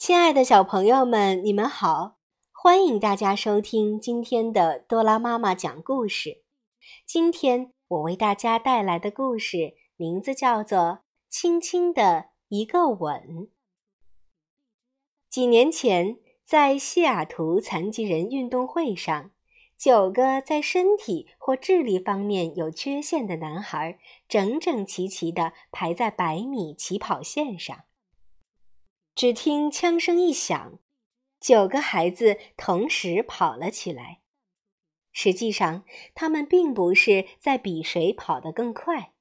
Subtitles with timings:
[0.00, 2.16] 亲爱的小朋友们，你们好！
[2.52, 6.42] 欢迎大家收听今天的多拉妈妈讲故事。
[7.06, 10.78] 今天我为大家带来的故事名字叫做
[11.28, 13.20] 《轻轻的一个吻》。
[15.28, 19.32] 几年前，在西雅图残疾人运动会上，
[19.76, 27.84] 九个在身体或智力方面有缺陷的男孩整整齐齐地排在百米起跑线上。
[29.20, 30.78] 只听枪声一响，
[31.38, 34.20] 九个孩子同时跑了起来。
[35.12, 35.84] 实际上，
[36.14, 39.12] 他们并不是在比谁跑得更快，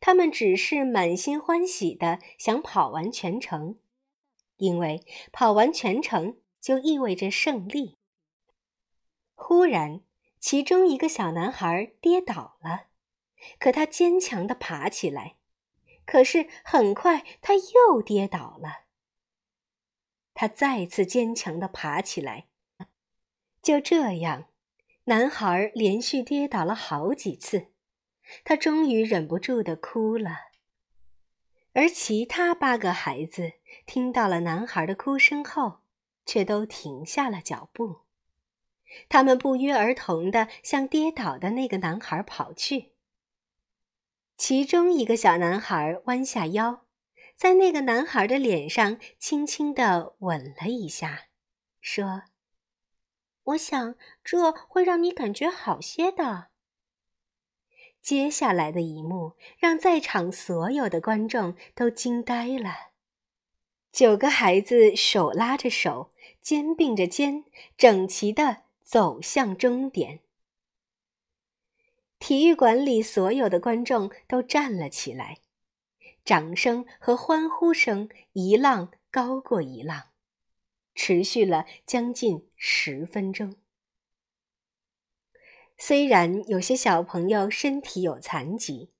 [0.00, 3.78] 他们只是满心欢喜的想跑完全程，
[4.56, 7.96] 因为跑完全程就意味着胜利。
[9.36, 10.00] 忽然，
[10.40, 12.86] 其中一个小男孩跌倒了，
[13.60, 15.36] 可他坚强地爬起来。
[16.04, 18.87] 可是很快，他又跌倒了。
[20.40, 22.46] 他再次坚强地爬起来。
[23.60, 24.46] 就这样，
[25.06, 27.72] 男孩连续跌倒了好几次，
[28.44, 30.36] 他终于忍不住地哭了。
[31.72, 35.80] 而其他八个孩子听到了男孩的哭声后，
[36.24, 38.02] 却都停下了脚步。
[39.08, 42.92] 他们不约而同地向跌倒的那个男孩跑去。
[44.36, 46.84] 其中一个小男孩弯下腰。
[47.38, 51.28] 在那个男孩的脸上轻轻地吻了一下，
[51.80, 52.24] 说
[53.44, 53.94] ：“我想
[54.24, 56.48] 这会让你感觉好些的。”
[58.02, 62.88] 接下来的一幕让在场所有的观众都惊呆了。
[63.92, 66.10] 九个孩子手拉着手，
[66.40, 67.44] 肩并着肩，
[67.76, 70.18] 整齐地走向终点。
[72.18, 75.38] 体育馆里所有的观众都站了起来。
[76.28, 80.08] 掌声和欢呼声一浪高过一浪，
[80.94, 83.56] 持续了将近十分钟。
[85.78, 88.90] 虽然有些小朋友身体有残疾，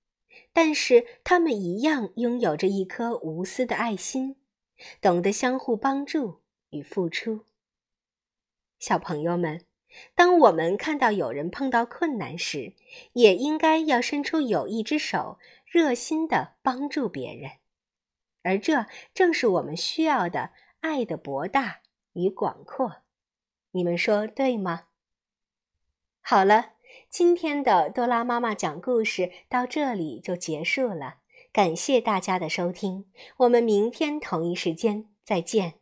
[0.54, 4.36] 但是他们一样拥有着一颗无私的爱心，
[5.02, 6.40] 懂得相互帮助
[6.70, 7.44] 与付出。
[8.78, 9.66] 小朋友们，
[10.14, 12.72] 当我们看到有人碰到困难时，
[13.12, 15.38] 也应该要伸出友谊之手。
[15.70, 17.52] 热心的帮助别人，
[18.42, 21.80] 而这正是我们需要的爱的博大
[22.12, 23.02] 与广阔。
[23.72, 24.84] 你们说对吗？
[26.20, 26.72] 好了，
[27.10, 31.16] 今天的多拉妈妈讲故事到这里就结束了，
[31.52, 35.77] 感谢大家的收听，我们明天同一时间再见。